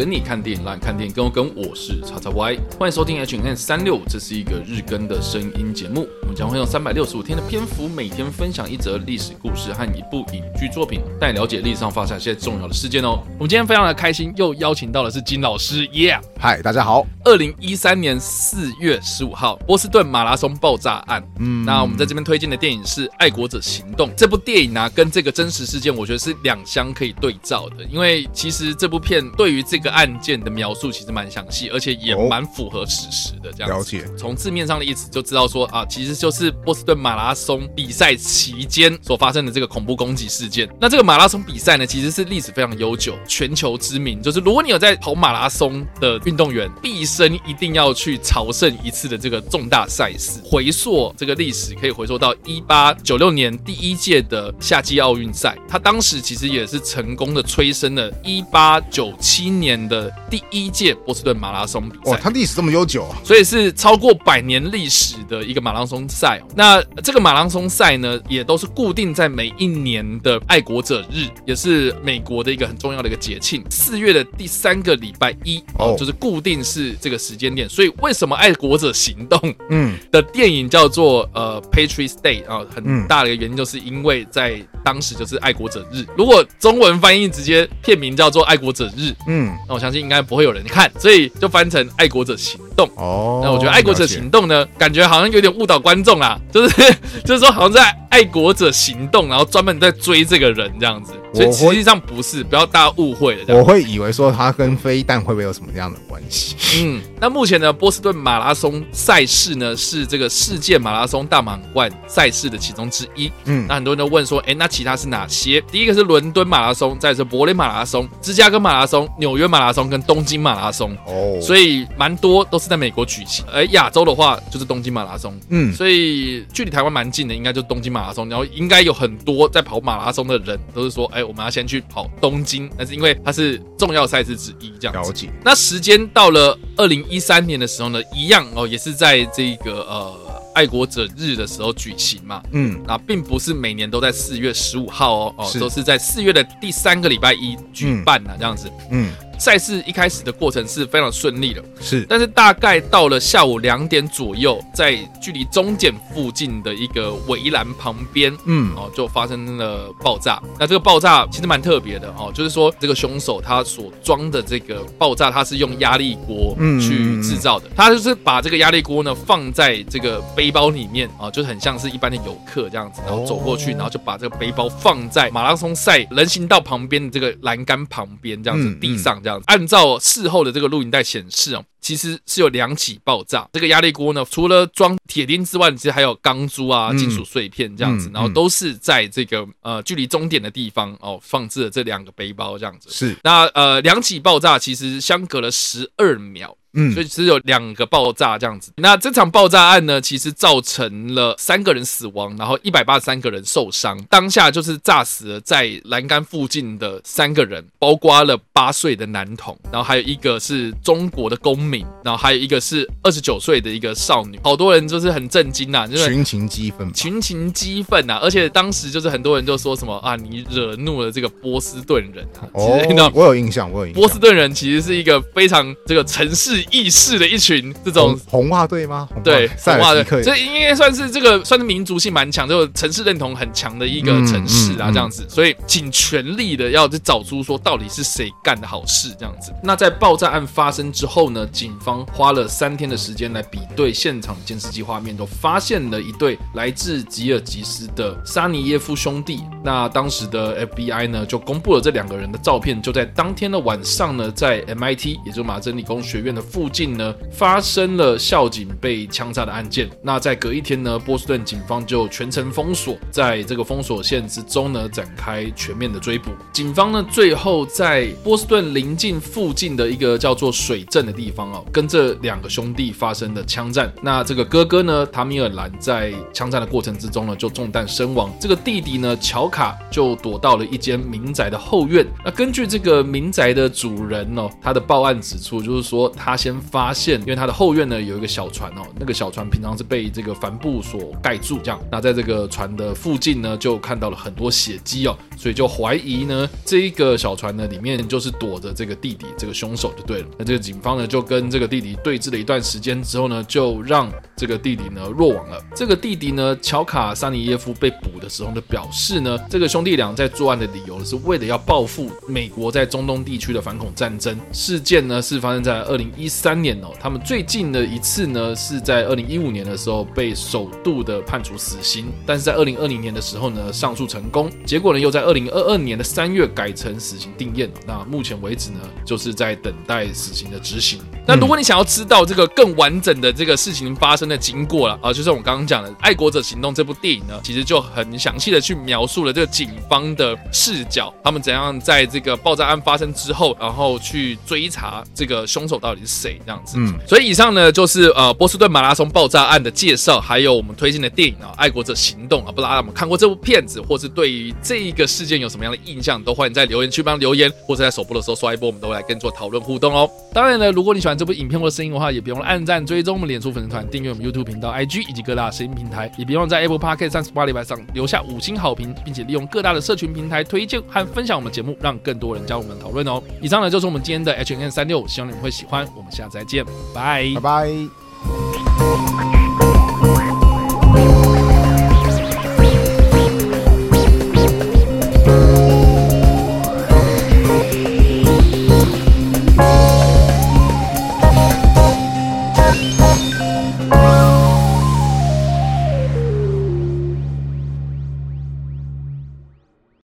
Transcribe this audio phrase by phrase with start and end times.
[0.00, 1.54] 跟你看电影，让你看电影跟我跟。
[1.54, 6.08] 我是叉叉 Y，欢迎收听 H N 三六五，这是一个日更的声音节目。
[6.22, 13.22] 我们将会用三百六十五天的篇幅，每天分享一则历史故事和一部影剧作品，带你了解历史上发生一些重要的事件哦。
[13.34, 16.18] 我们今天非常的开心，又邀请到的是金老师，耶！
[16.38, 17.06] 嗨，大家好。
[17.22, 21.22] 二零一三年四月十五号，波士顿马拉松爆炸案。
[21.40, 24.08] 嗯，那我们在这边推荐的电影是《爱国者行动》。
[24.16, 33.52] 这部电影呢、啊，跟这个真实事件，我觉得是两相可以对照的，因为其实这部片对于这个案件的描述其实蛮详细，而且也蛮符合史实的。
[33.52, 34.10] 这样子，了解。
[34.16, 40.68] 从字面上的意思就知道说啊，其实就是波士顿马拉松比赛期间所发生的这个恐怖攻击事件。
[40.80, 44.22] 那这个马拉松比赛呢，其实是历史非常悠久，全球知名。
[44.22, 62.12] 就是如果你有在跑马拉松的运动员，毕生一定要去朝圣一次的这个重大赛事，回溯这个历史可以回溯到一八九六年第一届的夏季奥运赛，它当时其实也是成功的催生了一八九七年的第一届波士顿马拉松比赛。
[62.12, 63.16] 哇，它历史这么悠久啊！
[63.24, 66.40] 所以是超过百年历史的一个马拉松赛。
[66.54, 79.38] 那这个马拉松赛呢，也都是固定在每一年的爱国者日，也是美国的一个很重要的一个节庆，四月的第三个礼拜一哦，就是固定是这个时间点，所以为什么《爱国者行动》
[79.70, 82.64] 嗯的电影叫做呃 Patriots Day 啊？
[82.74, 86.04] 很大的一个原因就是因为在当时就是爱国者日。
[86.16, 93.40] 如果中文翻译直接片名叫做《爱国者日》，嗯，那我相信应该不会有人看，所以就翻成《爱国者行动》哦。
[93.44, 101.12] 那我觉得《爱国者行动》呢，感觉好像有点误导观众啦，就是 就是说好像在爱国者行动，然后专门在追这个人这样子。
[101.32, 103.56] 所以实际上不是，不要大家误会了。
[103.56, 106.56] 我会以为说它跟飞弹会不会有什么样的关系？
[106.82, 113.30] 嗯，那目前呢，波士顿马拉松赛事呢是这个世界马拉松大满贯赛事的其中之一。
[113.44, 115.60] 嗯，那很多人都问说，哎，那其他是哪些？
[115.70, 120.96] 第一个是伦敦马拉松，再是柏林马拉松、芝加哥马拉松、纽约马拉松跟东京马拉松。
[121.06, 123.44] 哦，所以蛮多都是在美国举行。
[123.52, 125.38] 而亚洲的话就是东京马拉松。
[125.50, 128.28] 嗯，所以距离台湾蛮近的，应该就是东京马拉松。
[128.28, 131.19] 然后应该有很多在跑马拉松的人都是说，哎。
[131.22, 135.10] 我们要先去跑东京，那是因为它是重要赛事之一，这样子。
[135.10, 135.30] 了解。
[135.44, 142.42] 那时间到了二零一三年的时候呢，一样哦，也是在这个呃爱国者日的时候举行嘛。
[142.52, 148.70] 嗯，那并不是每年都在四月十五号哦，哦，都是在四月的第三个礼拜一举办啊这样子。
[148.90, 149.12] 嗯。
[149.40, 160.38] 赛事一开始的过程是非常顺利的，是，但是大概到了下午两点左右，在距离终点附近的一个围栏旁边，嗯，哦，就发生了爆炸。
[160.58, 179.29] 那这个爆炸其实蛮特别的哦，就是说这个凶手他所装的这个爆炸，他是用压力锅去制造的，他就是把这个压力锅呢放在这个背包里面啊，就是很像是一般的游客这样子，然后走过去，然后就把这个背包放在马拉松赛人行道旁边的这个栏杆旁边这样子，地上这样。
[179.46, 183.48] 按照事后的这个录影带显示哦，其实是有两起爆炸。
[183.52, 192.88] 这个压力锅呢，除了装铁钉之外，其实还有钢珠啊、金属碎片这样子，然后都是在这个呃距离终点的地方哦放置了这两个背包这样子。
[192.90, 196.56] 是，那呃两起爆炸其实相隔了十二秒。
[196.72, 198.72] 嗯，所以只有两个爆炸这样子。
[198.76, 204.00] 那这场爆炸案呢，其实造成了三个人死亡，然后一百八十三个人受伤。
[204.08, 214.38] 当下就是炸死了在栏杆附近的三个人，包括了八岁的男童，然后还有一个是中国的公民，然后还有一个是二十九岁的一个少女。
[214.44, 218.20] 好多人就是很震惊啊，就是群情激愤，群情激愤啊。
[218.22, 222.46] 而且当时就是很多人就说什么啊，你惹怒了这个波斯顿人啊。
[222.52, 222.80] 哦，
[223.12, 224.00] 我有印象，我有印象。
[224.00, 226.59] 波斯顿人其实是一个非常这个城市。
[226.70, 229.08] 意识的一群这种红袜队吗？
[229.22, 239.52] 对，红袜队，这应该算是这个算是民族性蛮强，就城市认同很强的一个城市啊，这样子，所以尽全力的要去找出说到底是谁干的好事这样子。
[239.62, 249.40] 那在爆炸案发生之后呢，警方花了三天的时间来比对现场监视器画面，都发现了一对来自吉尔吉斯的沙尼耶夫兄弟。
[249.62, 259.88] 那当时的 FBI 呢就公布了这两个人的照片，就在当天的晚上呢，在 MIT 也就是麻省理工学院的附近呢发生了校警被枪杀的案件。
[260.02, 266.32] 那在隔一天呢，波士顿警方就全城封锁，在这个封锁线之中呢展开全面的追捕。
[266.52, 273.92] 警方呢最后在波士顿临近附近的一个叫做水镇的地方哦，跟这两个兄弟发生了枪战。
[274.02, 278.34] 那这个哥哥呢，塔米尔兰在枪战的过程之中呢就中弹身亡。
[278.40, 282.04] 这个弟弟呢，乔卡就躲到了一间民宅的后院。
[282.24, 286.39] 那根据这个民宅的主人哦，他的报案指出，就是说他。
[286.40, 291.78] 先发现，因为他的后院呢有一个小船哦，那个小船平常是被这个帆布所盖住，这样。
[291.92, 300.28] 那在这个船的附近呢，就看到了很多血迹哦，所以就怀疑呢，这一个小船呢里面就是躲着这个弟弟，这个凶手就对了。
[300.38, 305.62] 那这个警方呢就跟这个弟弟对峙了一段时间之后呢，就让这个弟弟呢落网了。
[305.76, 314.34] 这个弟弟呢，乔卡沙尼耶夫被捕的时候呢，表示呢，这个兄弟俩在作案的理由，是为了要报复美国在中东地区的反恐战争。
[314.52, 327.68] 事件呢是发生在二零一三年哦，他们最近的一次呢是在二零一五年的时候被首度的判处死刑，但是在二零二零年的时候呢上诉成功，结果呢又在二零二二年的三月改成死刑定验。
[327.86, 331.00] 那目前为止呢，就是在等待死刑的执行。
[331.26, 346.76] 那如果你想要知道这个更完整的这个事情发生的经过了啊，就是我们刚刚讲的《爱国者行动》这部电影呢，其实就很详细的去描述了这个警方的视角，他们怎样在这个爆炸案发生之后，然后去追查这个凶手到底是谁这样子。
[346.78, 360.10] 嗯，所以以上呢就是呃波士顿马拉松爆炸案的介绍，还有我们推荐的电影啊，《爱国者行动》啊，不知道大家有没有看过这部片子，或是对于这一个事件有什么样的印象，都欢迎在留言区帮留言，或者在首播的时候刷一波，我们都会来跟做讨论互动哦。
[360.32, 373.22] 当然呢，如果你喜欢这部影片或声音的话，也别忘了按赞、追踪我们脸书粉丝团、订阅我们 YouTube 频道、IG 以及各大声音平台，也别忘在 Apple Podcast 三十八礼拜上留下五星好评，并且利用各大的社群平台推荐和分享我们节目，让更多人加入我们讨论哦。
[373.42, 375.86] 以上呢就是我们今天的 HN 三六希望你们会喜欢。
[375.94, 376.64] 我们下次再见，
[376.94, 377.68] 拜拜。